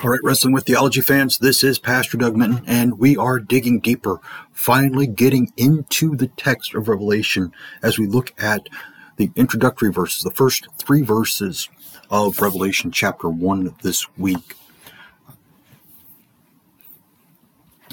All 0.00 0.10
right, 0.10 0.20
Wrestling 0.24 0.52
with 0.52 0.66
Theology 0.66 1.00
fans, 1.00 1.38
this 1.38 1.62
is 1.62 1.78
Pastor 1.78 2.16
Doug 2.16 2.36
Minton, 2.36 2.64
and 2.66 2.98
we 2.98 3.16
are 3.16 3.38
digging 3.38 3.78
deeper, 3.78 4.18
finally 4.52 5.06
getting 5.06 5.52
into 5.56 6.16
the 6.16 6.26
text 6.26 6.74
of 6.74 6.88
Revelation 6.88 7.52
as 7.84 8.00
we 8.00 8.06
look 8.06 8.32
at 8.36 8.68
the 9.16 9.30
introductory 9.36 9.92
verses, 9.92 10.24
the 10.24 10.32
first 10.32 10.66
three 10.76 11.02
verses 11.02 11.68
of 12.10 12.40
Revelation 12.40 12.90
chapter 12.90 13.28
1 13.28 13.76
this 13.82 14.06
week. 14.18 14.56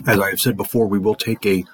As 0.08 0.20
I 0.20 0.32
have 0.32 0.42
said 0.42 0.58
before, 0.58 0.88
we 0.88 0.98
will 0.98 1.16
take 1.16 1.46
a 1.46 1.66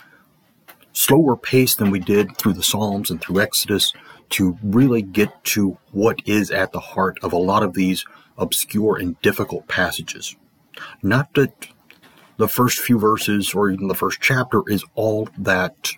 slower 0.92 1.38
pace 1.38 1.76
than 1.76 1.92
we 1.92 2.00
did 2.00 2.36
through 2.38 2.54
the 2.54 2.64
Psalms 2.64 3.10
and 3.10 3.22
through 3.22 3.40
Exodus 3.40 3.94
to 4.32 4.58
really 4.64 5.02
get 5.02 5.44
to 5.44 5.78
what 5.92 6.20
is 6.26 6.52
at 6.52 6.72
the 6.72 6.80
heart 6.80 7.18
of 7.22 7.34
a 7.34 7.38
lot 7.38 7.64
of 7.64 7.74
these 7.74 8.06
obscure 8.38 8.98
and 8.98 9.20
difficult 9.22 9.68
passages. 9.68 10.36
Not 11.02 11.34
that 11.36 11.68
the 12.38 12.48
first 12.48 12.80
few 12.80 13.00
verses 13.00 13.54
or 13.54 13.70
even 13.70 13.88
the 13.88 13.96
first 13.96 14.20
chapter 14.22 14.62
is 14.68 14.84
all 14.96 15.30
that 15.38 15.92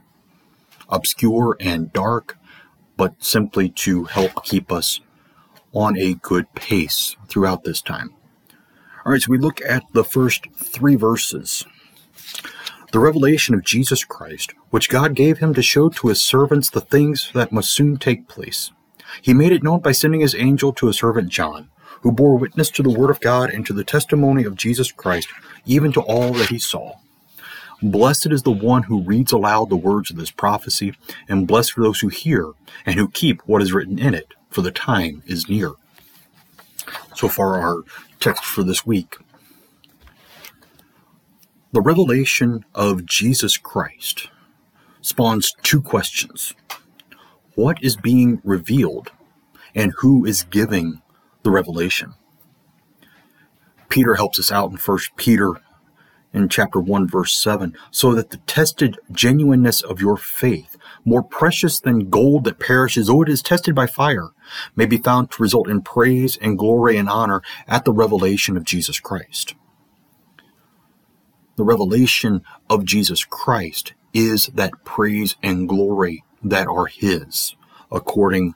obscure 0.90 1.58
and 1.60 1.92
dark, 1.92 2.38
but 2.96 3.16
simply 3.24 3.70
to 3.70 4.06
help 4.06 4.44
keep 4.44 4.72
us 4.72 5.00
on 5.74 5.98
a 5.98 6.16
good 6.16 6.54
pace 6.54 7.16
throughout 7.28 7.64
this 7.64 7.82
time. 7.82 8.14
All 9.06 9.12
right, 9.14 9.22
so 9.22 9.32
we 9.32 9.38
look 9.38 9.62
at 9.62 9.84
the 9.94 10.04
first 10.04 10.48
three 10.56 10.96
verses. 10.96 11.66
The 12.98 13.04
revelation 13.04 13.54
of 13.54 13.64
Jesus 13.64 14.04
Christ, 14.04 14.56
which 14.72 14.90
God 14.90 15.14
gave 15.14 15.38
him 15.38 15.54
to 15.54 15.62
show 15.62 15.88
to 15.88 16.08
his 16.08 16.20
servants 16.20 16.72
the 16.72 16.82
things 16.82 17.30
that 17.36 17.52
must 17.52 17.70
soon 17.70 17.98
take 17.98 18.28
place. 18.28 18.72
He 19.22 19.36
made 19.36 19.52
it 19.52 19.62
known 19.62 19.82
by 19.82 19.92
sending 19.92 20.22
his 20.22 20.34
angel 20.34 20.74
to 20.74 20.88
his 20.88 20.98
servant 20.98 21.30
John 21.30 21.70
who 22.02 22.12
bore 22.12 22.40
witness 22.40 22.72
to 22.72 22.82
the 22.82 22.90
word 22.90 23.12
of 23.12 23.20
God 23.20 23.52
and 23.52 23.64
to 23.68 23.74
the 23.74 23.84
testimony 23.84 24.46
of 24.46 24.56
Jesus 24.56 24.92
Christ, 24.92 25.28
even 25.64 25.92
to 25.92 26.02
all 26.02 26.34
that 26.34 26.50
he 26.50 26.58
saw. 26.58 26.94
Blessed 27.84 28.32
is 28.32 28.42
the 28.42 28.50
one 28.50 28.82
who 28.82 29.04
reads 29.04 29.32
aloud 29.32 29.70
the 29.70 29.76
words 29.76 30.10
of 30.10 30.18
this 30.18 30.32
prophecy, 30.32 30.96
and 31.30 31.48
blessed 31.48 31.78
are 31.78 31.84
those 31.84 32.00
who 32.00 32.08
hear 32.08 32.54
and 32.84 32.96
who 32.96 33.10
keep 33.10 33.44
what 33.44 33.62
is 33.62 33.74
written 33.74 34.00
in 34.00 34.16
it, 34.16 34.34
for 34.50 34.64
the 34.64 34.72
time 34.72 35.22
is 35.28 35.48
near. 35.48 35.74
So 37.16 37.30
far, 37.30 37.62
our 37.62 37.84
text 38.20 38.44
for 38.44 38.64
this 38.64 38.88
week. 38.88 39.18
The 41.78 41.84
revelation 41.84 42.66
of 42.74 43.06
Jesus 43.06 43.56
Christ 43.56 44.32
spawns 45.02 45.54
two 45.62 45.80
questions 45.80 46.56
What 47.54 47.78
is 47.84 47.96
being 47.96 48.42
revealed, 48.44 49.12
and 49.76 49.94
who 50.00 50.26
is 50.26 50.42
giving 50.42 51.04
the 51.44 51.52
revelation. 51.52 52.16
Peter 53.90 54.16
helps 54.16 54.40
us 54.40 54.52
out 54.52 54.72
in 54.72 54.78
1 54.78 55.00
Peter 55.18 55.62
in 56.34 56.50
chapter 56.50 56.80
1 56.80 57.08
verse 57.08 57.38
7 57.38 57.78
so 57.92 58.16
that 58.16 58.32
the 58.32 58.38
tested 58.48 58.98
genuineness 59.12 59.84
of 59.84 60.02
your 60.02 60.18
faith 60.18 60.78
more 61.06 61.22
precious 61.22 61.80
than 61.80 62.10
gold 62.10 62.44
that 62.46 62.58
perishes 62.58 63.06
though 63.06 63.22
it 63.22 63.30
is 63.30 63.44
tested 63.44 63.76
by 63.76 63.86
fire 63.86 64.30
may 64.76 64.88
be 64.88 64.98
found 64.98 65.30
to 65.30 65.44
result 65.44 65.70
in 65.70 65.84
praise 65.84 66.38
and 66.38 66.58
glory 66.58 66.98
and 66.98 67.08
honor 67.08 67.44
at 67.68 67.86
the 67.86 67.94
revelation 67.94 68.58
of 68.58 68.64
Jesus 68.64 69.00
Christ. 69.00 69.54
The 71.58 71.64
revelation 71.64 72.44
of 72.70 72.86
Jesus 72.86 73.26
Christ 73.26 73.94
is 74.14 74.48
that 74.54 74.86
praise 74.86 75.36
and 75.44 75.68
glory 75.68 76.24
that 76.44 76.68
are 76.68 76.86
his 76.86 77.56
according 77.92 78.56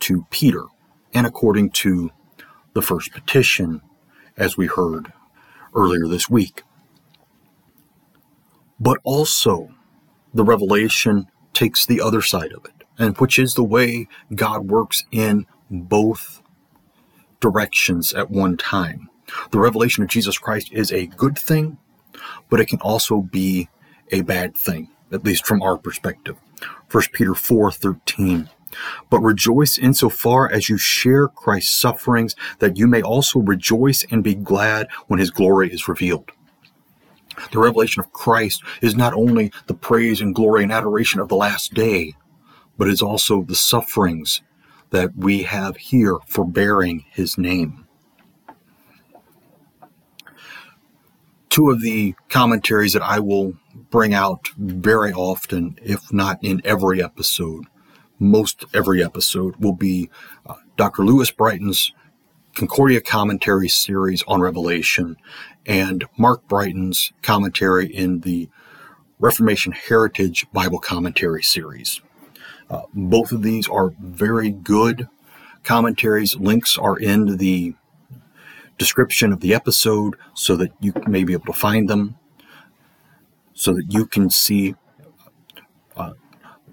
to 0.00 0.26
Peter 0.30 0.64
and 1.12 1.26
according 1.26 1.70
to 1.70 2.10
the 2.72 2.82
first 2.82 3.10
petition, 3.12 3.80
as 4.36 4.56
we 4.56 4.66
heard 4.66 5.12
earlier 5.74 6.06
this 6.06 6.28
week. 6.30 6.62
But 8.78 8.98
also, 9.02 9.74
the 10.34 10.44
revelation 10.44 11.26
takes 11.52 11.84
the 11.84 12.00
other 12.00 12.20
side 12.22 12.52
of 12.52 12.64
it, 12.66 12.84
and 12.98 13.16
which 13.18 13.38
is 13.38 13.54
the 13.54 13.64
way 13.64 14.08
God 14.34 14.68
works 14.68 15.04
in 15.10 15.46
both 15.70 16.42
directions 17.40 18.12
at 18.12 18.30
one 18.30 18.56
time. 18.56 19.08
The 19.50 19.58
revelation 19.58 20.04
of 20.04 20.10
Jesus 20.10 20.38
Christ 20.38 20.70
is 20.72 20.92
a 20.92 21.06
good 21.06 21.38
thing, 21.38 21.78
but 22.48 22.60
it 22.60 22.66
can 22.66 22.80
also 22.80 23.22
be 23.22 23.68
a 24.12 24.22
bad 24.22 24.56
thing, 24.56 24.88
at 25.12 25.24
least 25.24 25.46
from 25.46 25.62
our 25.62 25.76
perspective. 25.76 26.36
1 26.90 27.02
Peter 27.12 27.34
4:13 27.34 28.48
but 29.10 29.20
rejoice 29.20 29.78
insofar 29.78 30.50
as 30.50 30.68
you 30.68 30.76
share 30.76 31.28
Christ's 31.28 31.74
sufferings, 31.74 32.34
that 32.58 32.76
you 32.76 32.86
may 32.86 33.02
also 33.02 33.40
rejoice 33.40 34.04
and 34.10 34.22
be 34.22 34.34
glad 34.34 34.88
when 35.06 35.18
his 35.18 35.30
glory 35.30 35.72
is 35.72 35.88
revealed. 35.88 36.30
The 37.52 37.58
revelation 37.58 38.00
of 38.00 38.12
Christ 38.12 38.62
is 38.80 38.96
not 38.96 39.12
only 39.12 39.52
the 39.66 39.74
praise 39.74 40.20
and 40.20 40.34
glory 40.34 40.62
and 40.62 40.72
adoration 40.72 41.20
of 41.20 41.28
the 41.28 41.36
last 41.36 41.74
day, 41.74 42.14
but 42.78 42.88
is 42.88 43.02
also 43.02 43.42
the 43.42 43.54
sufferings 43.54 44.42
that 44.90 45.16
we 45.16 45.42
have 45.42 45.76
here 45.76 46.16
for 46.26 46.44
bearing 46.44 47.04
his 47.10 47.36
name. 47.36 47.85
Two 51.56 51.70
of 51.70 51.80
the 51.80 52.14
commentaries 52.28 52.92
that 52.92 53.00
I 53.00 53.18
will 53.18 53.54
bring 53.90 54.12
out 54.12 54.48
very 54.58 55.10
often, 55.10 55.78
if 55.82 56.12
not 56.12 56.38
in 56.44 56.60
every 56.66 57.02
episode, 57.02 57.64
most 58.18 58.66
every 58.74 59.02
episode 59.02 59.56
will 59.56 59.72
be 59.72 60.10
uh, 60.44 60.56
Dr. 60.76 61.02
Louis 61.02 61.30
Brighton's 61.30 61.94
Concordia 62.54 63.00
commentary 63.00 63.70
series 63.70 64.22
on 64.28 64.42
Revelation 64.42 65.16
and 65.64 66.04
Mark 66.18 66.46
Brighton's 66.46 67.14
commentary 67.22 67.86
in 67.86 68.20
the 68.20 68.50
Reformation 69.18 69.72
Heritage 69.72 70.46
Bible 70.52 70.78
Commentary 70.78 71.42
series. 71.42 72.02
Uh, 72.68 72.82
both 72.92 73.32
of 73.32 73.42
these 73.42 73.66
are 73.66 73.94
very 73.98 74.50
good 74.50 75.08
commentaries. 75.64 76.36
Links 76.36 76.76
are 76.76 76.98
in 76.98 77.38
the 77.38 77.76
description 78.78 79.32
of 79.32 79.40
the 79.40 79.54
episode 79.54 80.16
so 80.34 80.56
that 80.56 80.70
you 80.80 80.92
may 81.06 81.24
be 81.24 81.32
able 81.32 81.46
to 81.46 81.52
find 81.52 81.88
them, 81.88 82.16
so 83.54 83.72
that 83.72 83.92
you 83.92 84.06
can 84.06 84.30
see 84.30 84.74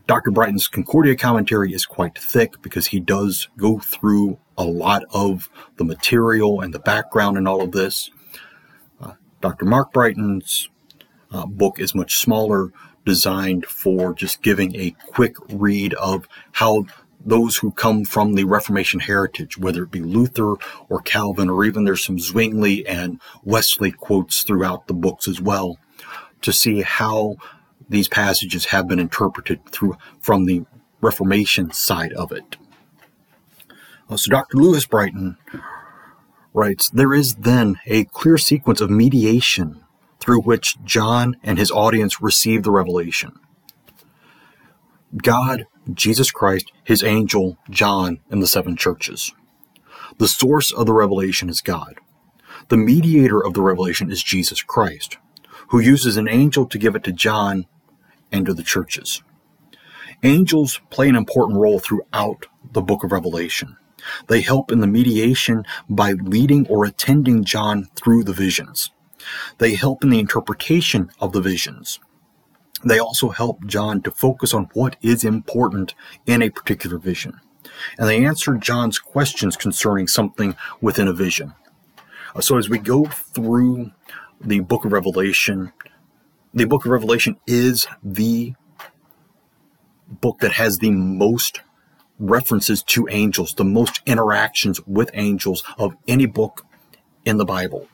Dr. 0.06 0.32
Brighton's 0.32 0.68
Concordia 0.68 1.16
commentary 1.16 1.74
is 1.74 1.86
quite 1.86 2.18
thick 2.18 2.62
because 2.62 2.88
he 2.88 3.00
does 3.00 3.48
go 3.58 3.80
through 3.80 4.38
a 4.58 4.66
lot 4.66 5.04
of 5.14 5.50
the 5.78 5.86
material 5.86 6.60
and 6.60 6.74
the 6.74 6.80
background 6.80 7.38
and 7.38 7.48
all 7.48 7.62
of 7.62 7.72
this. 7.72 8.12
Uh, 9.02 9.14
Dr. 9.40 9.66
Mark 9.66 9.94
Brighton's 9.94 10.70
uh, 11.32 11.46
book 11.46 11.80
is 11.80 11.96
much 11.96 12.18
smaller, 12.18 12.74
designed 13.06 13.66
for 13.66 14.14
just 14.14 14.42
giving 14.42 14.76
a 14.76 14.94
quick 15.08 15.36
read 15.50 15.94
of 15.94 16.28
how 16.52 16.84
those 17.26 17.58
who 17.58 17.72
come 17.72 18.06
from 18.06 18.36
the 18.36 18.44
Reformation 18.44 19.00
heritage, 19.00 19.58
whether 19.58 19.84
it 19.84 19.92
be 19.92 20.02
Luther 20.02 20.56
or 20.90 21.02
Calvin, 21.04 21.50
or 21.50 21.66
even 21.66 21.84
there's 21.84 22.04
some 22.04 22.20
Zwingli 22.20 22.86
and 22.88 23.20
Wesley 23.44 23.92
quotes 23.92 24.44
throughout 24.44 24.88
the 24.88 24.94
books 24.94 25.28
as 25.28 25.42
well, 25.42 25.78
to 26.42 26.52
see 26.52 26.82
how 26.82 27.36
these 27.90 28.08
passages 28.08 28.66
have 28.66 28.88
been 28.88 29.00
interpreted 29.00 29.66
through 29.72 29.98
from 30.20 30.46
the 30.46 30.66
Reformation 31.02 31.72
side 31.72 32.14
of 32.14 32.32
it. 32.32 32.56
Uh, 34.10 34.18
so 34.18 34.30
Dr. 34.30 34.58
Louis 34.58 34.86
Brighton 34.86 35.38
writes, 36.54 36.90
There 36.90 37.14
is 37.14 37.36
then 37.36 37.80
a 37.86 38.06
clear 38.06 38.38
sequence 38.38 38.82
of 38.82 38.90
mediation 38.90 39.84
through 40.20 40.42
which 40.42 40.78
John 40.84 41.36
and 41.44 41.58
his 41.58 41.72
audience 41.72 42.22
receive 42.22 42.64
the 42.64 42.72
revelation. 42.72 43.40
God, 45.18 45.68
Jesus 45.94 46.32
Christ, 46.32 46.72
his 46.84 47.04
angel, 47.04 47.58
John, 47.70 48.20
and 48.30 48.42
the 48.42 48.48
seven 48.48 48.76
churches. 48.76 49.34
The 50.18 50.28
source 50.28 50.72
of 50.72 50.86
the 50.86 50.94
revelation 50.94 51.50
is 51.50 51.62
God. 51.62 51.96
The 52.70 52.78
mediator 52.78 53.44
of 53.44 53.54
the 53.54 53.62
revelation 53.62 54.12
is 54.12 54.24
Jesus 54.24 54.62
Christ, 54.64 55.18
who 55.70 55.80
uses 55.80 56.18
an 56.18 56.28
angel 56.28 56.66
to 56.68 56.78
give 56.78 56.96
it 56.96 57.04
to 57.04 57.12
John 57.12 57.66
and 58.32 58.46
to 58.46 58.54
the 58.54 58.64
churches. 58.64 59.22
Angels 60.24 60.80
play 60.90 61.10
an 61.10 61.16
important 61.16 61.60
role 61.60 61.80
throughout 61.80 62.46
the 62.72 62.82
book 62.82 63.04
of 63.04 63.12
Revelation. 63.12 63.78
They 64.28 64.42
help 64.42 64.72
in 64.72 64.80
the 64.80 64.88
mediation 64.88 65.66
by 65.90 66.14
leading 66.14 66.68
or 66.68 66.86
attending 66.86 67.44
John 67.44 67.90
through 67.96 68.24
the 68.24 68.34
visions. 68.34 68.92
They 69.58 69.76
help 69.76 70.04
in 70.04 70.10
the 70.10 70.20
interpretation 70.20 71.12
of 71.20 71.32
the 71.34 71.42
visions. 71.42 72.00
They 72.84 73.00
also 73.00 73.30
help 73.30 73.66
John 73.66 74.02
to 74.02 74.12
focus 74.12 74.54
on 74.54 74.70
what 74.74 74.98
is 75.02 75.24
important 75.24 75.96
in 76.26 76.42
a 76.42 76.50
particular 76.50 76.98
vision. 76.98 77.40
And 77.98 78.08
they 78.08 78.26
answer 78.26 78.56
John's 78.56 79.00
questions 79.00 79.56
concerning 79.56 80.08
something 80.08 80.56
within 80.82 81.08
a 81.08 81.14
vision. 81.14 81.54
Uh, 82.36 82.42
so 82.42 82.58
as 82.58 82.70
we 82.70 82.80
go 82.80 83.06
through 83.06 83.92
the 84.42 84.60
book 84.60 84.86
of 84.86 84.92
Revelation, 84.92 85.72
the 86.54 86.66
book 86.66 86.86
of 86.86 86.92
Revelation 86.92 87.38
is 87.48 87.88
the 88.04 88.54
book 90.10 90.40
that 90.40 90.54
has 90.54 90.78
the 90.78 90.92
most 90.92 91.62
references 92.20 92.84
to 92.84 93.08
angels, 93.10 93.56
the 93.56 93.64
most 93.64 94.02
interactions 94.06 94.80
with 94.86 95.10
angels 95.14 95.64
of 95.78 95.96
any 96.08 96.26
book 96.26 96.66
in 97.26 97.38
the 97.38 97.46
Bible. 97.46 97.88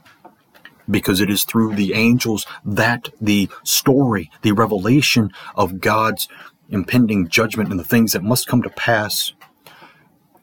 Because 0.89 1.21
it 1.21 1.29
is 1.29 1.43
through 1.43 1.75
the 1.75 1.93
angels 1.93 2.45
that 2.65 3.09
the 3.21 3.49
story, 3.63 4.31
the 4.41 4.51
revelation 4.51 5.31
of 5.55 5.79
God's 5.79 6.27
impending 6.69 7.27
judgment 7.27 7.69
and 7.69 7.79
the 7.79 7.83
things 7.83 8.13
that 8.13 8.23
must 8.23 8.47
come 8.47 8.61
to 8.61 8.69
pass 8.69 9.33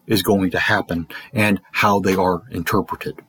is 0.06 0.22
going 0.22 0.50
to 0.50 0.58
happen 0.58 1.06
and 1.32 1.60
how 1.72 2.00
they 2.00 2.14
are 2.14 2.43
interpreted. 2.50 3.20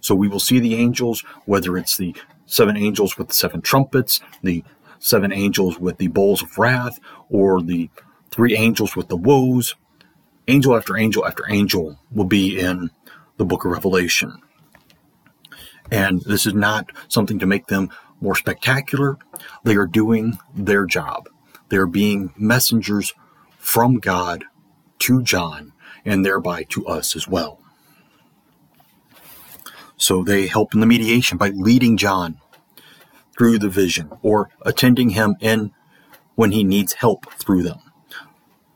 So 0.00 0.14
we 0.14 0.28
will 0.28 0.40
see 0.40 0.58
the 0.58 0.74
angels, 0.76 1.22
whether 1.44 1.76
it's 1.76 1.96
the 1.96 2.14
seven 2.46 2.76
angels 2.76 3.18
with 3.18 3.28
the 3.28 3.34
seven 3.34 3.60
trumpets, 3.60 4.20
the 4.42 4.64
seven 4.98 5.32
angels 5.32 5.78
with 5.78 5.98
the 5.98 6.08
bowls 6.08 6.42
of 6.42 6.58
wrath, 6.58 6.98
or 7.28 7.62
the 7.62 7.90
three 8.30 8.56
angels 8.56 8.96
with 8.96 9.08
the 9.08 9.16
woes. 9.16 9.74
Angel 10.48 10.76
after 10.76 10.96
angel 10.96 11.26
after 11.26 11.44
angel 11.48 11.98
will 12.10 12.24
be 12.24 12.58
in 12.58 12.90
the 13.36 13.44
book 13.44 13.64
of 13.64 13.72
Revelation. 13.72 14.40
And 15.90 16.22
this 16.22 16.46
is 16.46 16.54
not 16.54 16.90
something 17.08 17.38
to 17.38 17.46
make 17.46 17.66
them 17.66 17.90
more 18.20 18.34
spectacular. 18.34 19.18
They 19.64 19.76
are 19.76 19.86
doing 19.86 20.38
their 20.54 20.86
job. 20.86 21.28
They 21.68 21.76
are 21.76 21.86
being 21.86 22.32
messengers 22.36 23.14
from 23.58 23.98
God 23.98 24.44
to 25.00 25.22
John 25.22 25.72
and 26.04 26.24
thereby 26.24 26.64
to 26.64 26.86
us 26.86 27.16
as 27.16 27.26
well. 27.28 27.60
So 29.96 30.22
they 30.22 30.46
help 30.46 30.74
in 30.74 30.80
the 30.80 30.86
mediation 30.86 31.38
by 31.38 31.50
leading 31.50 31.96
John 31.96 32.40
through 33.36 33.58
the 33.58 33.68
vision 33.68 34.10
or 34.22 34.50
attending 34.62 35.10
him 35.10 35.36
in 35.40 35.72
when 36.34 36.52
he 36.52 36.64
needs 36.64 36.94
help 36.94 37.30
through 37.34 37.62
them, 37.62 37.80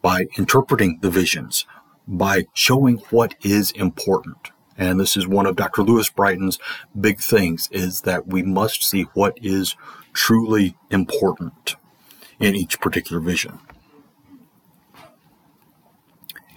by 0.02 0.26
interpreting 0.36 0.98
the 1.00 1.10
visions, 1.10 1.66
by 2.06 2.44
showing 2.52 2.98
what 3.10 3.34
is 3.42 3.70
important. 3.70 4.50
And 4.76 4.98
this 4.98 5.16
is 5.16 5.26
one 5.26 5.46
of 5.46 5.56
Dr. 5.56 5.82
Louis 5.82 6.08
Brighton's 6.10 6.58
big 6.98 7.20
things 7.20 7.68
is 7.70 8.02
that 8.02 8.26
we 8.26 8.42
must 8.42 8.82
see 8.82 9.02
what 9.14 9.38
is 9.40 9.76
truly 10.12 10.76
important 10.90 11.76
in 12.40 12.54
each 12.54 12.80
particular 12.80 13.20
vision. 13.20 13.60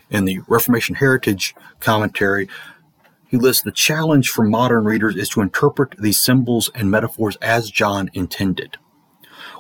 In 0.10 0.26
the 0.26 0.40
Reformation 0.48 0.96
Heritage 0.96 1.54
commentary, 1.80 2.48
he 3.28 3.38
lists 3.38 3.64
the 3.64 3.72
challenge 3.72 4.30
for 4.30 4.46
modern 4.46 4.86
readers 4.86 5.18
is 5.18 5.30
to 5.30 5.42
interpret 5.42 5.96
these 6.00 6.20
symbols 6.20 6.70
and 6.74 6.90
metaphors 6.90 7.36
as 7.42 7.70
John 7.70 8.10
intended. 8.14 8.78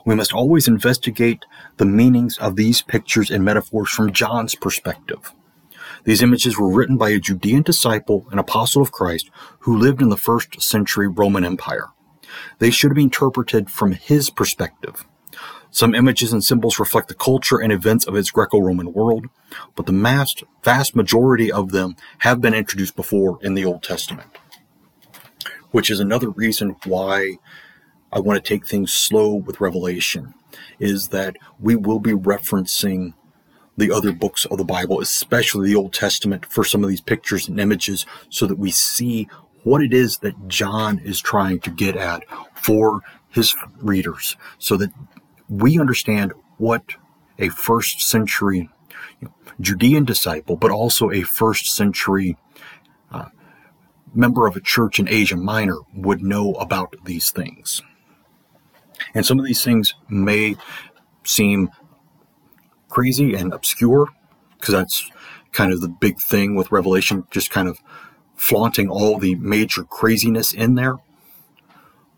We 0.06 0.16
must 0.16 0.32
always 0.32 0.70
investigate 0.70 1.44
the 1.76 1.86
meanings 1.86 2.38
of 2.38 2.56
these 2.56 2.82
pictures 2.82 3.30
and 3.30 3.44
metaphors 3.44 3.90
from 3.90 4.14
John's 4.14 4.56
perspective. 4.56 5.34
These 6.08 6.24
images 6.24 6.58
were 6.58 6.72
written 6.72 6.96
by 6.96 7.10
a 7.10 7.20
Judean 7.20 7.64
disciple 7.64 8.28
and 8.32 8.40
apostle 8.40 8.82
of 8.82 8.94
Christ 8.94 9.30
who 9.60 9.78
lived 9.78 10.02
in 10.02 10.08
the 10.08 10.16
first 10.16 10.62
century 10.62 11.06
Roman 11.06 11.44
Empire. 11.44 11.88
They 12.60 12.70
should 12.70 12.96
be 12.96 13.04
interpreted 13.04 13.70
from 13.70 13.92
his 13.92 14.30
perspective. 14.30 15.06
Some 15.70 15.94
images 15.94 16.32
and 16.32 16.42
symbols 16.42 16.80
reflect 16.80 17.10
the 17.10 17.14
culture 17.14 17.58
and 17.58 17.74
events 17.74 18.08
of 18.08 18.16
its 18.16 18.32
Greco-Roman 18.32 18.94
world, 18.94 19.26
but 19.76 19.86
the 19.86 19.92
vast, 19.92 20.46
vast 20.64 20.96
majority 20.96 21.52
of 21.52 21.74
them 21.74 21.98
have 22.20 22.40
been 22.40 22.54
introduced 22.54 22.96
before 22.96 23.38
in 23.42 23.54
the 23.54 23.66
Old 23.66 23.84
Testament. 23.84 24.30
Which 25.72 25.92
is 25.92 26.00
another 26.00 26.30
reason 26.30 26.78
why 26.86 27.36
I 28.14 28.20
want 28.20 28.42
to 28.42 28.50
take 28.50 28.66
things 28.66 28.94
slow 28.94 29.34
with 29.34 29.60
Revelation, 29.60 30.36
is 30.80 31.10
that 31.10 31.36
we 31.60 31.76
will 31.76 32.00
be 32.00 32.14
referencing 32.14 33.14
the 33.78 33.92
other 33.92 34.12
books 34.12 34.46
of 34.46 34.58
the 34.58 34.64
Bible, 34.64 35.00
especially 35.00 35.70
the 35.70 35.76
Old 35.76 35.94
Testament, 35.94 36.46
for 36.46 36.64
some 36.64 36.84
of 36.84 36.90
these 36.90 37.02
pictures 37.02 37.48
and 37.48 37.60
images, 37.60 38.06
so 38.30 38.48
that 38.48 38.58
we 38.58 38.72
see 38.72 39.28
what 39.64 39.82
it 39.82 39.94
is 39.94 40.18
that 40.20 40.48
John 40.48 41.00
is 41.00 41.22
trying 41.22 41.60
to 41.62 41.70
get 41.70 41.96
at 41.96 42.24
for 42.56 43.02
his 43.30 43.56
readers, 43.80 44.36
so 44.58 44.78
that 44.78 44.92
we 45.48 45.80
understand 45.80 46.34
what 46.58 46.84
a 47.38 47.50
first 47.50 48.02
century 48.02 48.70
Judean 49.60 50.06
disciple, 50.06 50.56
but 50.56 50.72
also 50.72 51.12
a 51.12 51.22
first 51.22 51.76
century 51.76 52.38
uh, 53.12 53.30
member 54.14 54.48
of 54.48 54.56
a 54.56 54.62
church 54.62 55.00
in 55.00 55.08
Asia 55.08 55.38
Minor 55.38 55.78
would 55.94 56.22
know 56.22 56.54
about 56.54 56.96
these 57.06 57.32
things. 57.32 57.82
And 59.14 59.26
some 59.26 59.40
of 59.40 59.46
these 59.46 59.64
things 59.64 59.94
may 60.10 60.56
seem 61.24 61.70
crazy 62.98 63.36
and 63.36 63.54
obscure 63.54 64.08
because 64.58 64.74
that's 64.74 65.12
kind 65.52 65.72
of 65.72 65.82
the 65.82 65.88
big 65.88 66.18
thing 66.18 66.56
with 66.56 66.72
Revelation, 66.72 67.24
just 67.30 67.52
kind 67.52 67.68
of 67.68 67.78
flaunting 68.36 68.90
all 68.90 69.20
the 69.20 69.36
major 69.36 69.84
craziness 69.84 70.52
in 70.52 70.74
there. 70.74 70.96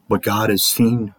But 0.08 0.24
God 0.24 0.50
has 0.50 0.66
seen 0.66 1.14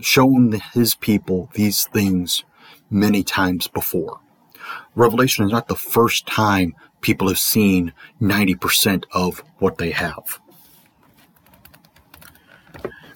shown 0.00 0.58
his 0.72 0.94
people 0.94 1.50
these 1.52 1.86
things 1.88 2.44
many 2.88 3.22
times 3.22 3.68
before. 3.68 4.20
Revelation 4.94 5.44
is 5.44 5.52
not 5.52 5.68
the 5.68 5.76
first 5.76 6.26
time 6.26 6.74
people 7.02 7.28
have 7.28 7.38
seen 7.38 7.92
90% 8.22 9.04
of 9.12 9.44
what 9.58 9.76
they 9.76 9.90
have. 9.90 10.40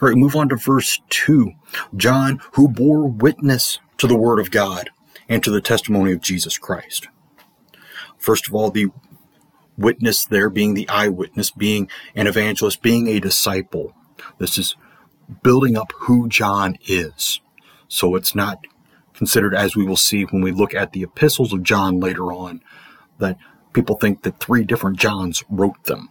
All 0.02 0.08
right, 0.08 0.16
move 0.18 0.36
on 0.36 0.50
to 0.50 0.56
verse 0.56 1.00
2. 1.08 1.50
John, 1.96 2.42
who 2.52 2.68
bore 2.68 3.08
witness 3.08 3.78
to 3.96 4.06
the 4.06 4.18
word 4.18 4.38
of 4.38 4.50
God 4.50 4.90
and 5.28 5.42
to 5.42 5.50
the 5.50 5.60
testimony 5.60 6.12
of 6.12 6.20
Jesus 6.20 6.58
Christ. 6.58 7.08
First 8.18 8.48
of 8.48 8.54
all, 8.54 8.70
the 8.70 8.86
witness 9.76 10.24
there 10.24 10.50
being 10.50 10.74
the 10.74 10.88
eyewitness, 10.88 11.50
being 11.50 11.88
an 12.14 12.26
evangelist, 12.26 12.82
being 12.82 13.06
a 13.06 13.20
disciple. 13.20 13.94
This 14.38 14.58
is 14.58 14.74
building 15.42 15.76
up 15.76 15.92
who 15.94 16.28
John 16.28 16.76
is. 16.86 17.40
So 17.86 18.16
it's 18.16 18.34
not 18.34 18.58
considered, 19.14 19.54
as 19.54 19.76
we 19.76 19.84
will 19.86 19.96
see 19.96 20.24
when 20.24 20.42
we 20.42 20.52
look 20.52 20.74
at 20.74 20.92
the 20.92 21.02
epistles 21.02 21.52
of 21.52 21.62
John 21.62 22.00
later 22.00 22.32
on, 22.32 22.62
that 23.18 23.38
people 23.72 23.96
think 23.96 24.22
that 24.22 24.40
three 24.40 24.64
different 24.64 24.98
Johns 24.98 25.44
wrote 25.48 25.84
them. 25.84 26.08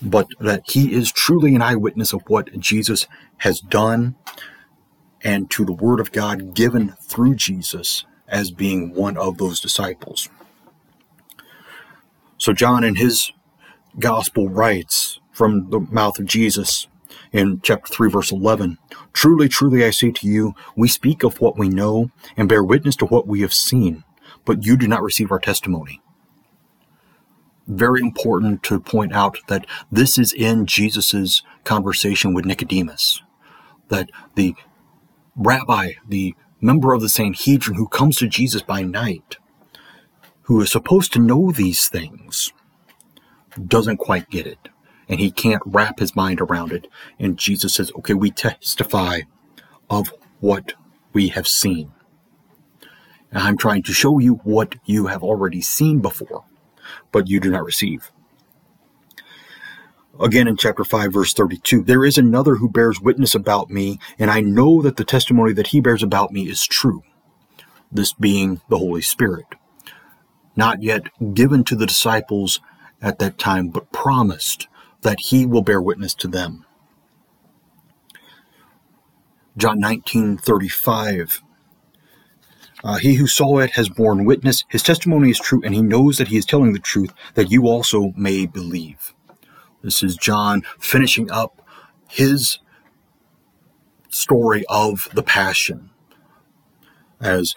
But 0.00 0.26
that 0.40 0.62
he 0.68 0.92
is 0.92 1.12
truly 1.12 1.54
an 1.54 1.62
eyewitness 1.62 2.12
of 2.12 2.22
what 2.26 2.58
Jesus 2.58 3.06
has 3.38 3.60
done 3.60 4.16
and 5.24 5.50
to 5.50 5.64
the 5.64 5.72
Word 5.72 6.00
of 6.00 6.12
God 6.12 6.54
given 6.54 6.94
through 7.00 7.36
Jesus 7.36 8.04
as 8.28 8.50
being 8.50 8.94
one 8.94 9.16
of 9.16 9.38
those 9.38 9.60
disciples. 9.60 10.28
So, 12.38 12.52
John 12.52 12.82
in 12.82 12.96
his 12.96 13.30
gospel 13.98 14.48
writes 14.48 15.20
from 15.30 15.70
the 15.70 15.80
mouth 15.80 16.18
of 16.18 16.26
Jesus 16.26 16.88
in 17.32 17.60
chapter 17.62 17.92
3, 17.92 18.10
verse 18.10 18.32
11. 18.32 18.78
Truly, 19.12 19.48
truly, 19.48 19.84
I 19.84 19.90
say 19.90 20.10
to 20.10 20.26
you, 20.26 20.54
we 20.76 20.88
speak 20.88 21.22
of 21.22 21.40
what 21.40 21.58
we 21.58 21.68
know 21.68 22.10
and 22.36 22.48
bear 22.48 22.64
witness 22.64 22.96
to 22.96 23.06
what 23.06 23.26
we 23.26 23.40
have 23.40 23.54
seen, 23.54 24.04
but 24.44 24.64
you 24.64 24.76
do 24.76 24.88
not 24.88 25.02
receive 25.02 25.30
our 25.30 25.38
testimony. 25.38 26.00
Very 27.66 28.00
important 28.00 28.62
to 28.64 28.80
point 28.80 29.12
out 29.12 29.38
that 29.48 29.66
this 29.90 30.18
is 30.18 30.32
in 30.32 30.66
Jesus' 30.66 31.42
conversation 31.64 32.34
with 32.34 32.44
Nicodemus. 32.44 33.22
That 33.88 34.10
the 34.34 34.54
rabbi, 35.36 35.92
the 36.06 36.34
member 36.60 36.92
of 36.92 37.00
the 37.00 37.08
Sanhedrin 37.08 37.76
who 37.76 37.88
comes 37.88 38.16
to 38.18 38.28
Jesus 38.28 38.62
by 38.62 38.82
night, 38.82 39.36
who 40.42 40.60
is 40.60 40.70
supposed 40.70 41.12
to 41.12 41.18
know 41.18 41.50
these 41.50 41.88
things, 41.88 42.52
doesn't 43.66 43.98
quite 43.98 44.30
get 44.30 44.46
it 44.46 44.68
and 45.08 45.20
he 45.20 45.30
can't 45.30 45.62
wrap 45.66 45.98
his 45.98 46.16
mind 46.16 46.40
around 46.40 46.72
it. 46.72 46.86
And 47.18 47.38
Jesus 47.38 47.74
says, 47.74 47.92
okay, 47.98 48.14
we 48.14 48.30
testify 48.30 49.20
of 49.90 50.12
what 50.40 50.74
we 51.12 51.28
have 51.28 51.48
seen. 51.48 51.92
And 53.30 53.42
I'm 53.42 53.56
trying 53.56 53.82
to 53.84 53.92
show 53.92 54.18
you 54.18 54.34
what 54.44 54.76
you 54.84 55.06
have 55.06 55.22
already 55.22 55.60
seen 55.60 56.00
before, 56.00 56.44
but 57.10 57.28
you 57.28 57.40
do 57.40 57.50
not 57.50 57.64
receive. 57.64 58.11
Again 60.20 60.46
in 60.46 60.56
chapter 60.56 60.84
5, 60.84 61.12
verse 61.12 61.32
32, 61.32 61.82
there 61.82 62.04
is 62.04 62.18
another 62.18 62.56
who 62.56 62.68
bears 62.68 63.00
witness 63.00 63.34
about 63.34 63.70
me, 63.70 63.98
and 64.18 64.30
I 64.30 64.40
know 64.40 64.82
that 64.82 64.96
the 64.96 65.04
testimony 65.04 65.52
that 65.54 65.68
he 65.68 65.80
bears 65.80 66.02
about 66.02 66.32
me 66.32 66.48
is 66.48 66.66
true. 66.66 67.02
This 67.90 68.12
being 68.12 68.60
the 68.68 68.78
Holy 68.78 69.00
Spirit. 69.00 69.46
Not 70.54 70.82
yet 70.82 71.04
given 71.34 71.64
to 71.64 71.76
the 71.76 71.86
disciples 71.86 72.60
at 73.00 73.18
that 73.18 73.38
time, 73.38 73.68
but 73.68 73.90
promised 73.90 74.68
that 75.00 75.18
he 75.20 75.46
will 75.46 75.62
bear 75.62 75.80
witness 75.80 76.14
to 76.14 76.28
them. 76.28 76.66
John 79.56 79.80
19:35 79.80 81.42
uh, 82.84 82.96
he 82.96 83.14
who 83.14 83.26
saw 83.26 83.58
it 83.58 83.72
has 83.72 83.88
borne 83.88 84.24
witness 84.24 84.64
his 84.68 84.82
testimony 84.82 85.30
is 85.30 85.38
true 85.38 85.60
and 85.62 85.74
he 85.74 85.82
knows 85.82 86.16
that 86.16 86.28
he 86.28 86.38
is 86.38 86.46
telling 86.46 86.72
the 86.72 86.78
truth 86.78 87.12
that 87.34 87.50
you 87.50 87.68
also 87.68 88.12
may 88.16 88.46
believe 88.46 89.12
this 89.82 90.02
is 90.02 90.16
John 90.16 90.62
finishing 90.78 91.30
up 91.30 91.60
his 92.08 92.58
story 94.08 94.64
of 94.68 95.08
the 95.14 95.22
passion 95.22 95.90
as 97.20 97.54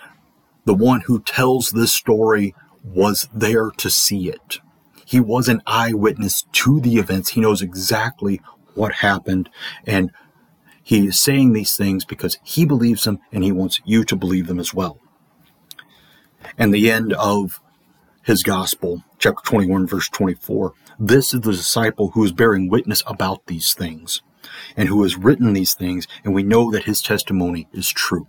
the 0.65 0.73
one 0.73 1.01
who 1.01 1.19
tells 1.21 1.71
this 1.71 1.91
story 1.91 2.55
was 2.83 3.27
there 3.33 3.71
to 3.71 3.89
see 3.89 4.29
it 4.29 4.59
he 5.05 5.19
was 5.19 5.47
an 5.47 5.61
eyewitness 5.67 6.45
to 6.51 6.81
the 6.81 6.95
events. 6.95 7.29
He 7.29 7.41
knows 7.41 7.61
exactly 7.61 8.41
what 8.73 8.91
happened. 8.95 9.49
And 9.85 10.11
he 10.83 11.07
is 11.07 11.19
saying 11.19 11.53
these 11.53 11.77
things 11.77 12.03
because 12.03 12.39
he 12.43 12.65
believes 12.65 13.03
them 13.03 13.19
and 13.31 13.43
he 13.43 13.51
wants 13.51 13.79
you 13.85 14.03
to 14.03 14.15
believe 14.15 14.47
them 14.47 14.59
as 14.59 14.73
well. 14.73 14.99
And 16.57 16.73
the 16.73 16.91
end 16.91 17.13
of 17.13 17.61
his 18.25 18.41
gospel, 18.41 19.03
chapter 19.19 19.43
21, 19.43 19.85
verse 19.85 20.09
24. 20.09 20.73
This 20.99 21.31
is 21.31 21.41
the 21.41 21.51
disciple 21.51 22.09
who 22.09 22.23
is 22.23 22.31
bearing 22.31 22.67
witness 22.69 23.03
about 23.05 23.45
these 23.45 23.75
things 23.75 24.23
and 24.75 24.89
who 24.89 25.03
has 25.03 25.15
written 25.15 25.53
these 25.53 25.75
things, 25.75 26.07
and 26.23 26.33
we 26.33 26.41
know 26.41 26.71
that 26.71 26.85
his 26.85 27.03
testimony 27.03 27.67
is 27.71 27.87
true. 27.89 28.27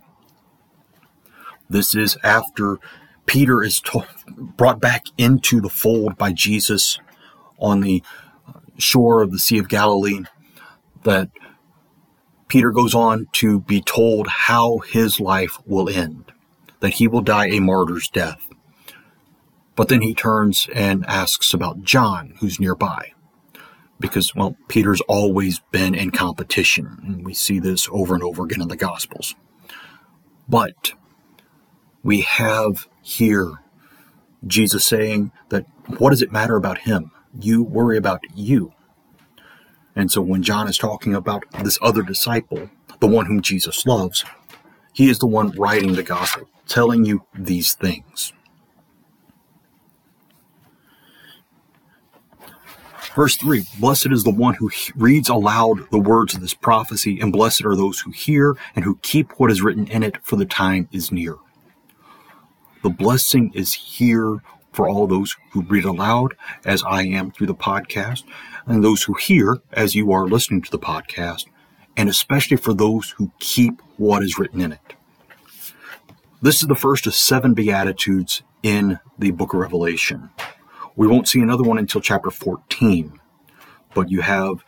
This 1.67 1.95
is 1.95 2.15
after 2.23 2.77
Peter 3.25 3.63
is 3.63 3.81
to- 3.81 4.05
brought 4.27 4.79
back 4.79 5.05
into 5.17 5.59
the 5.59 5.69
fold 5.69 6.15
by 6.15 6.31
Jesus 6.31 6.99
on 7.57 7.81
the 7.81 8.03
shore 8.77 9.23
of 9.23 9.31
the 9.31 9.39
Sea 9.39 9.57
of 9.57 9.67
Galilee, 9.67 10.25
that 11.05 11.31
Peter 12.47 12.69
goes 12.69 12.93
on 12.93 13.27
to 13.33 13.61
be 13.61 13.81
told 13.81 14.27
how 14.27 14.77
his 14.77 15.19
life 15.19 15.57
will 15.65 15.89
end, 15.89 16.31
that 16.81 16.93
he 16.95 17.07
will 17.07 17.21
die 17.21 17.47
a 17.47 17.59
martyr's 17.59 18.09
death. 18.09 18.46
But 19.77 19.89
then 19.89 20.01
he 20.01 20.13
turns 20.15 20.67
and 20.73 21.05
asks 21.05 21.53
about 21.53 21.83
John, 21.83 22.33
who's 22.39 22.59
nearby. 22.59 23.13
Because, 23.99 24.35
well, 24.35 24.57
Peter's 24.67 25.01
always 25.01 25.59
been 25.71 25.95
in 25.95 26.11
competition, 26.11 26.97
and 27.03 27.23
we 27.23 27.33
see 27.33 27.59
this 27.59 27.87
over 27.91 28.15
and 28.15 28.23
over 28.23 28.43
again 28.43 28.61
in 28.61 28.67
the 28.67 28.75
Gospels. 28.75 29.35
But 30.49 30.93
we 32.03 32.21
have 32.21 32.87
here 33.01 33.51
Jesus 34.45 34.85
saying 34.85 35.31
that 35.49 35.65
what 35.97 36.09
does 36.09 36.21
it 36.21 36.31
matter 36.31 36.55
about 36.55 36.79
him? 36.79 37.11
You 37.39 37.61
worry 37.61 37.97
about 37.97 38.21
you. 38.35 38.73
And 39.95 40.11
so 40.11 40.21
when 40.21 40.41
John 40.41 40.67
is 40.67 40.77
talking 40.77 41.13
about 41.13 41.43
this 41.63 41.77
other 41.81 42.01
disciple, 42.01 42.69
the 42.99 43.07
one 43.07 43.27
whom 43.27 43.41
Jesus 43.41 43.85
loves, 43.85 44.25
he 44.93 45.09
is 45.09 45.19
the 45.19 45.27
one 45.27 45.51
writing 45.51 45.93
the 45.93 46.03
gospel, 46.03 46.49
telling 46.67 47.05
you 47.05 47.25
these 47.37 47.73
things. 47.73 48.33
Verse 53.17 53.35
3 53.35 53.65
Blessed 53.79 54.11
is 54.11 54.23
the 54.23 54.29
one 54.29 54.53
who 54.53 54.69
reads 54.95 55.27
aloud 55.27 55.89
the 55.89 55.97
words 55.97 56.35
of 56.35 56.41
this 56.41 56.53
prophecy, 56.53 57.19
and 57.19 57.33
blessed 57.33 57.65
are 57.65 57.75
those 57.75 57.99
who 58.01 58.11
hear 58.11 58.55
and 58.75 58.85
who 58.85 58.99
keep 59.01 59.31
what 59.39 59.49
is 59.49 59.63
written 59.63 59.87
in 59.87 60.03
it, 60.03 60.23
for 60.23 60.35
the 60.35 60.45
time 60.45 60.87
is 60.91 61.11
near. 61.11 61.35
The 62.83 62.91
blessing 62.91 63.51
is 63.55 63.73
here 63.73 64.43
for 64.71 64.87
all 64.87 65.07
those 65.07 65.35
who 65.49 65.63
read 65.63 65.83
aloud, 65.83 66.35
as 66.63 66.83
I 66.83 67.05
am 67.05 67.31
through 67.31 67.47
the 67.47 67.55
podcast, 67.55 68.23
and 68.67 68.83
those 68.83 69.01
who 69.01 69.15
hear 69.15 69.57
as 69.73 69.95
you 69.95 70.11
are 70.11 70.27
listening 70.27 70.61
to 70.61 70.69
the 70.69 70.77
podcast, 70.77 71.47
and 71.97 72.09
especially 72.09 72.57
for 72.57 72.75
those 72.75 73.15
who 73.17 73.31
keep 73.39 73.81
what 73.97 74.21
is 74.21 74.37
written 74.37 74.61
in 74.61 74.73
it. 74.73 74.93
This 76.43 76.61
is 76.61 76.67
the 76.67 76.75
first 76.75 77.07
of 77.07 77.15
seven 77.15 77.55
Beatitudes 77.55 78.43
in 78.61 78.99
the 79.17 79.31
book 79.31 79.55
of 79.55 79.59
Revelation. 79.59 80.29
We 80.97 81.05
won't 81.05 81.27
see 81.27 81.41
another 81.41 81.63
one 81.63 81.77
until 81.77 82.01
chapter 82.01 82.31
14, 82.31 83.19
but 83.93 84.09
you 84.09 84.21
have 84.21 84.63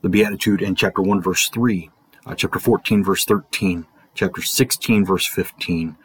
the 0.00 0.08
Beatitude 0.08 0.62
in 0.62 0.74
chapter 0.74 1.02
1, 1.02 1.20
verse 1.20 1.50
3, 1.50 1.90
uh, 2.24 2.34
chapter 2.34 2.58
14, 2.58 3.04
verse 3.04 3.26
13, 3.26 3.86
chapter 4.14 4.40
16, 4.40 5.04
verse 5.04 5.26
15, 5.26 5.96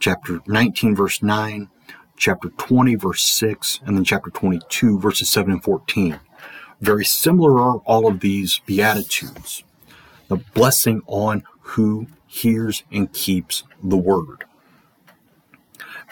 chapter 0.00 0.40
19, 0.48 0.96
verse 0.96 1.22
9, 1.22 1.68
chapter 2.16 2.48
20, 2.48 2.96
verse 2.96 3.22
6, 3.22 3.78
and 3.86 3.96
then 3.96 4.02
chapter 4.02 4.30
22, 4.30 4.98
verses 4.98 5.30
7 5.30 5.52
and 5.52 5.62
14. 5.62 6.18
Very 6.80 7.04
similar 7.04 7.60
are 7.60 7.76
all 7.86 8.08
of 8.08 8.18
these 8.18 8.60
Beatitudes. 8.66 9.62
The 10.26 10.38
blessing 10.38 11.02
on 11.06 11.44
who 11.60 12.08
hears 12.26 12.82
and 12.90 13.12
keeps 13.12 13.62
the 13.80 13.96
word. 13.96 14.44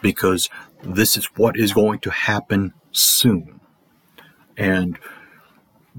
Because 0.00 0.48
this 0.84 1.16
is 1.16 1.24
what 1.34 1.56
is 1.56 1.72
going 1.72 1.98
to 2.00 2.10
happen 2.10 2.74
soon. 2.98 3.60
And 4.56 4.98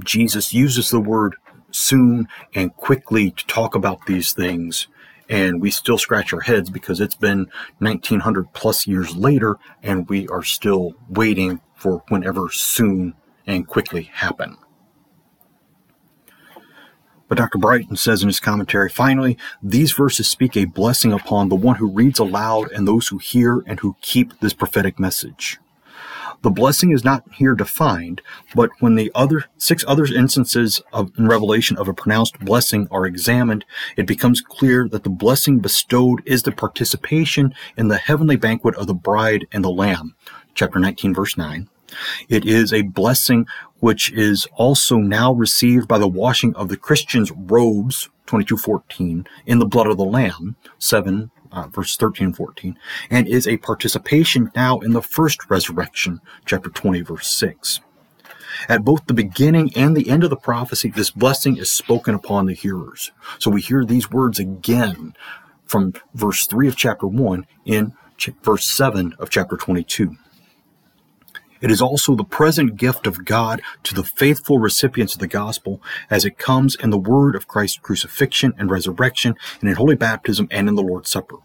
Jesus 0.04 0.54
uses 0.54 0.90
the 0.90 1.00
word 1.00 1.36
soon 1.72 2.28
and 2.56 2.76
quickly 2.76 3.32
to 3.32 3.48
talk 3.48 3.76
about 3.76 4.06
these 4.06 4.34
things 4.34 4.88
and 5.30 5.62
we 5.62 5.70
still 5.70 5.98
scratch 5.98 6.34
our 6.34 6.42
heads 6.42 6.70
because 6.70 7.00
it's 7.00 7.16
been 7.16 7.50
1900 7.78 8.52
plus 8.54 8.88
years 8.88 9.16
later 9.16 9.58
and 9.84 10.10
we 10.10 10.28
are 10.28 10.44
still 10.44 10.94
waiting 11.08 11.62
for 11.76 12.04
whenever 12.10 12.50
soon 12.50 13.14
and 13.46 13.68
quickly 13.68 14.04
happen. 14.12 14.58
But 17.28 17.38
Dr. 17.38 17.60
Brighton 17.60 17.96
says 17.96 18.24
in 18.24 18.28
his 18.28 18.40
commentary, 18.40 18.90
finally, 18.90 19.38
these 19.62 19.92
verses 19.92 20.28
speak 20.28 20.58
a 20.58 20.66
blessing 20.66 21.14
upon 21.14 21.50
the 21.50 21.56
one 21.56 21.76
who 21.76 21.92
reads 21.92 22.18
aloud 22.18 22.72
and 22.72 22.88
those 22.88 23.08
who 23.08 23.20
hear 23.20 23.64
and 23.68 23.80
who 23.80 23.96
keep 24.02 24.40
this 24.40 24.54
prophetic 24.54 25.00
message. 25.00 25.60
The 26.42 26.50
blessing 26.50 26.92
is 26.92 27.04
not 27.04 27.24
here 27.34 27.54
defined, 27.54 28.22
but 28.56 28.70
when 28.80 28.96
the 28.96 29.12
other 29.14 29.46
six 29.58 29.84
other 29.88 30.06
instances 30.06 30.82
of 30.94 31.12
in 31.18 31.28
Revelation 31.28 31.78
of 31.78 31.88
a 31.90 31.94
pronounced 31.94 32.40
blessing 32.40 32.88
are 32.92 33.06
examined, 33.06 33.66
it 33.98 34.08
becomes 34.08 34.40
clear 34.40 34.88
that 34.88 35.04
the 35.04 35.10
blessing 35.10 35.60
bestowed 35.60 36.22
is 36.26 36.44
the 36.44 36.52
participation 36.54 37.54
in 37.76 37.90
the 37.90 37.98
heavenly 37.98 38.38
banquet 38.38 38.76
of 38.76 38.88
the 38.88 38.94
bride 38.94 39.48
and 39.52 39.64
the 39.66 39.70
lamb. 39.70 40.16
Chapter 40.54 40.80
19 40.80 41.14
verse 41.14 41.38
9. 41.38 41.68
It 42.30 42.46
is 42.46 42.72
a 42.72 42.84
blessing 42.84 43.48
which 43.80 44.12
is 44.14 44.48
also 44.56 44.98
now 44.98 45.34
received 45.34 45.88
by 45.88 45.98
the 45.98 46.08
washing 46.08 46.56
of 46.56 46.70
the 46.70 46.78
Christian's 46.78 47.32
robes, 47.32 48.10
2214, 48.28 49.26
in 49.46 49.60
the 49.60 49.66
blood 49.66 49.88
of 49.88 49.98
the 49.98 50.06
Lamb, 50.06 50.56
7 50.78 51.32
uh, 51.52 51.68
verse 51.68 51.96
13 51.96 52.28
and 52.28 52.36
14, 52.36 52.78
and 53.10 53.28
is 53.28 53.48
a 53.48 53.58
participation 53.58 54.52
now 54.56 54.80
in 54.80 54.94
the 54.94 55.02
first 55.02 55.50
resurrection, 55.50 56.22
chapter 56.46 56.70
20, 56.70 57.02
verse 57.02 57.30
6. 57.32 57.82
At 58.68 58.84
both 58.84 59.06
the 59.06 59.14
beginning 59.14 59.72
and 59.76 59.96
the 59.96 60.10
end 60.10 60.24
of 60.24 60.30
the 60.30 60.36
prophecy, 60.36 60.90
this 60.90 61.12
blessing 61.12 61.58
is 61.58 61.72
spoken 61.72 62.16
upon 62.16 62.46
the 62.46 62.54
hearers. 62.54 63.12
So 63.38 63.50
we 63.52 63.62
hear 63.62 63.86
these 63.86 64.12
words 64.12 64.40
again 64.40 65.14
from 65.66 65.94
verse 66.14 66.46
3 66.48 66.68
of 66.68 66.76
chapter 66.76 67.08
1 67.08 67.46
in 67.66 67.94
ch- 68.18 68.32
verse 68.44 68.70
7 68.70 69.16
of 69.20 69.30
chapter 69.30 69.56
22. 69.56 70.18
It 71.62 71.72
is 71.72 71.82
also 71.82 72.16
the 72.16 72.24
present 72.24 72.78
gift 72.78 73.06
of 73.06 73.26
God 73.26 73.62
to 73.84 73.94
the 73.94 74.04
faithful 74.04 74.60
recipients 74.60 75.14
of 75.14 75.20
the 75.20 75.28
gospel 75.28 75.82
as 76.10 76.26
it 76.26 76.38
comes 76.38 76.76
in 76.76 76.90
the 76.90 76.98
word 76.98 77.36
of 77.36 77.48
Christ's 77.48 77.80
crucifixion 77.80 78.54
and 78.58 78.72
resurrection 78.72 79.36
and 79.60 79.70
in 79.70 79.76
holy 79.76 79.96
baptism 79.96 80.48
and 80.52 80.70
in 80.70 80.76
the 80.76 80.84
Lord's 80.84 81.10
Supper. 81.10 81.38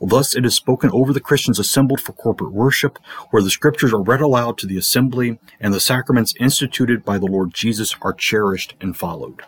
Thus 0.00 0.36
it 0.36 0.46
is 0.46 0.54
spoken 0.54 0.90
over 0.92 1.12
the 1.12 1.20
Christians 1.20 1.58
assembled 1.58 2.00
for 2.00 2.12
corporate 2.12 2.52
worship, 2.52 2.98
where 3.30 3.42
the 3.42 3.50
scriptures 3.50 3.92
are 3.92 4.02
read 4.02 4.20
aloud 4.20 4.56
to 4.58 4.66
the 4.66 4.78
assembly 4.78 5.38
and 5.60 5.74
the 5.74 5.80
sacraments 5.80 6.34
instituted 6.38 7.04
by 7.04 7.18
the 7.18 7.26
Lord 7.26 7.52
Jesus 7.52 7.96
are 8.02 8.12
cherished 8.12 8.74
and 8.80 8.96
followed. 8.96 9.42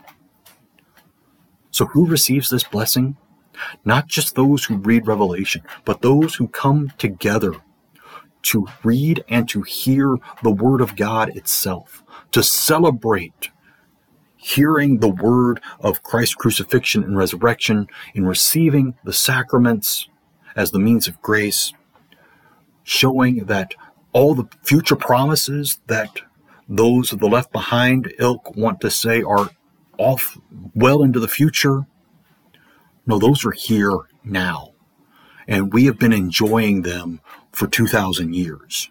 So 1.71 1.87
who 1.87 2.07
receives 2.07 2.51
this 2.51 2.65
blessing? 2.65 3.17
Not 3.85 4.09
just 4.09 4.35
those 4.35 4.65
who 4.65 4.77
read 4.77 5.07
Revelation, 5.07 5.63
but 5.85 6.03
those 6.03 6.35
who 6.35 6.49
come 6.49 6.93
together 6.99 7.55
to 8.47 8.67
read 8.83 9.25
and 9.29 9.49
to 9.49 9.63
hear 9.63 10.17
the 10.43 10.51
Word 10.51 10.81
of 10.81 10.97
God 10.97 11.37
itself, 11.37 12.03
to 12.33 12.43
celebrate 12.43 13.51
hearing 14.47 14.99
the 14.99 15.09
word 15.09 15.61
of 15.81 16.05
Christ's 16.05 16.37
crucifixion 16.37 17.03
and 17.03 17.17
resurrection, 17.17 17.89
in 18.15 18.27
receiving 18.27 18.95
the 19.03 19.13
sacraments 19.13 20.09
as 20.55 20.71
the 20.71 20.79
means 20.79 21.09
of 21.09 21.21
grace, 21.21 21.73
showing 22.85 23.47
that 23.47 23.75
all 24.13 24.35
the 24.35 24.47
future 24.63 24.95
promises 24.95 25.81
that 25.89 26.21
those 26.69 27.13
of 27.13 27.19
the 27.19 27.27
left 27.27 27.51
behind 27.53 28.13
ilk 28.19 28.57
want 28.57 28.81
to 28.81 28.91
say 28.91 29.21
are 29.23 29.51
off 29.99 30.39
well 30.75 31.03
into 31.03 31.19
the 31.19 31.29
future. 31.29 31.85
No, 33.05 33.19
those 33.19 33.45
are 33.45 33.53
here 33.53 33.99
now. 34.25 34.73
And 35.49 35.73
we 35.73 35.85
have 35.87 35.99
been 35.99 36.13
enjoying 36.13 36.83
them 36.83 37.21
for 37.57 37.67
2,000 37.67 38.35
years. 38.35 38.91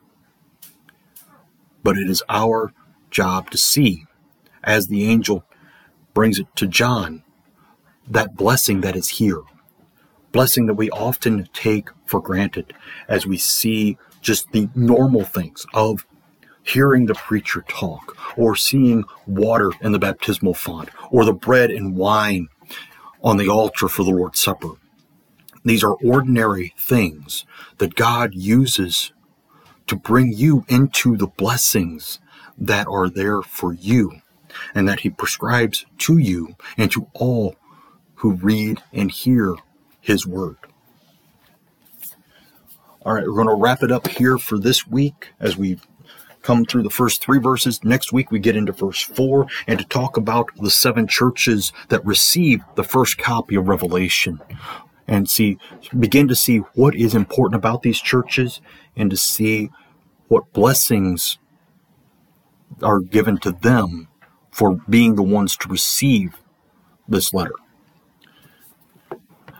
But 1.84 1.98
it 1.98 2.10
is 2.10 2.24
our 2.28 2.74
job 3.12 3.52
to 3.52 3.60
see, 3.60 4.08
as 4.64 4.88
the 4.88 5.08
angel 5.08 5.44
brings 6.16 6.40
it 6.40 6.48
to 6.56 6.66
John, 6.66 7.22
that 8.08 8.36
blessing 8.36 8.82
that 8.82 8.96
is 8.96 9.10
here. 9.10 9.44
Blessing 10.32 10.66
that 10.66 10.74
we 10.74 10.90
often 10.90 11.48
take 11.54 11.90
for 12.08 12.20
granted 12.20 12.74
as 13.08 13.28
we 13.28 13.38
see 13.38 14.00
just 14.20 14.52
the 14.52 14.68
normal 14.74 15.26
things 15.26 15.68
of 15.76 16.08
hearing 16.64 17.06
the 17.06 17.14
preacher 17.14 17.64
talk, 17.68 18.18
or 18.36 18.56
seeing 18.56 19.04
water 19.28 19.72
in 19.82 19.92
the 19.92 20.00
baptismal 20.00 20.56
font, 20.56 20.90
or 21.12 21.24
the 21.24 21.34
bread 21.34 21.70
and 21.70 21.96
wine 21.96 22.48
on 23.24 23.38
the 23.38 23.48
altar 23.48 23.88
for 23.88 24.04
the 24.04 24.10
Lord's 24.10 24.40
Supper. 24.40 24.72
These 25.66 25.84
are 25.84 25.96
ordinary 25.96 26.74
things 26.80 27.46
that 27.80 27.96
God 27.96 28.36
uses 28.36 29.14
to 29.88 29.96
bring 29.98 30.34
you 30.34 30.66
into 30.70 31.18
the 31.18 31.28
blessings 31.28 32.20
that 32.58 32.88
are 32.88 33.10
there 33.10 33.42
for 33.44 33.74
you. 33.74 34.14
and 34.76 34.88
that 34.88 35.02
he 35.02 35.10
prescribes 35.10 35.86
to 36.00 36.18
you 36.18 36.56
and 36.78 36.92
to 36.92 37.08
all 37.14 37.56
who 38.16 38.34
read 38.34 38.82
and 38.94 39.12
hear 39.12 39.56
his 40.02 40.28
word. 40.28 40.58
All 43.04 43.14
right, 43.14 43.26
we're 43.26 43.34
going 43.34 43.48
to 43.48 43.56
wrap 43.56 43.84
it 43.84 43.92
up 43.92 44.08
here 44.08 44.38
for 44.38 44.60
this 44.60 44.88
week 44.88 45.30
as 45.40 45.58
we 45.58 45.80
come 46.44 46.66
through 46.66 46.84
the 46.84 46.92
first 46.92 47.24
three 47.24 47.40
verses. 47.40 47.84
Next 47.84 48.14
week, 48.14 48.32
we 48.32 48.40
get 48.40 48.56
into 48.58 48.74
verse 48.74 49.02
four 49.02 49.48
and 49.68 49.80
to 49.80 49.86
talk 49.86 50.18
about 50.18 50.50
the 50.62 50.72
seven 50.72 51.08
churches 51.08 51.74
that 51.90 52.06
received 52.06 52.64
the 52.76 52.84
first 52.84 53.18
copy 53.18 53.56
of 53.56 53.68
Revelation 53.68 54.42
and 55.08 55.30
see, 55.30 55.58
begin 55.98 56.28
to 56.28 56.36
see 56.36 56.58
what 56.74 56.96
is 56.96 57.16
important 57.16 57.56
about 57.56 57.84
these 57.84 58.02
churches 58.02 58.62
and 58.96 59.10
to 59.12 59.18
see 59.18 59.70
what 60.28 60.52
blessings 60.54 61.38
are 62.82 63.00
given 63.00 63.38
to 63.40 63.52
them 63.52 64.08
for 64.52 64.80
being 64.90 65.16
the 65.16 65.24
ones 65.24 65.56
to 65.58 65.70
receive 65.70 66.38
this 67.08 67.34
letter. 67.34 67.54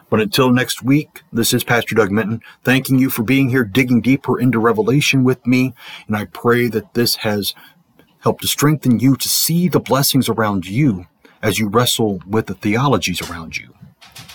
But 0.10 0.22
until 0.22 0.52
next 0.52 0.84
week, 0.84 1.24
this 1.34 1.54
is 1.54 1.64
Pastor 1.64 1.96
Doug 1.96 2.12
Minton, 2.12 2.42
thanking 2.64 3.00
you 3.00 3.10
for 3.10 3.24
being 3.24 3.50
here, 3.50 3.64
digging 3.64 4.02
deeper 4.02 4.40
into 4.40 4.60
Revelation 4.60 5.24
with 5.24 5.46
me. 5.46 5.74
And 6.08 6.16
I 6.16 6.26
pray 6.26 6.68
that 6.70 6.94
this 6.94 7.16
has 7.18 7.54
helped 8.20 8.42
to 8.42 8.48
strengthen 8.48 9.00
you 9.00 9.16
to 9.18 9.28
see 9.28 9.68
the 9.68 9.80
blessings 9.80 10.30
around 10.30 10.68
you 10.68 11.08
as 11.42 11.60
you 11.60 11.68
wrestle 11.68 12.22
with 12.28 12.48
the 12.48 12.54
theologies 12.54 13.22
around 13.30 13.58
you. 13.58 13.74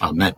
Amen. 0.03 0.35